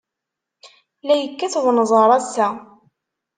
La 1.05 1.13
yekkat 1.17 1.53
unẓar 1.69 2.09
ass-a. 2.17 2.47